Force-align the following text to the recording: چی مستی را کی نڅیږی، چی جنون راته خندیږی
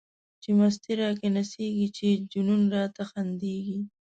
چی 0.41 0.49
مستی 0.59 0.91
را 0.99 1.09
کی 1.19 1.27
نڅیږی، 1.35 1.85
چی 1.97 2.09
جنون 2.31 2.61
راته 2.73 3.01
خندیږی 3.09 3.79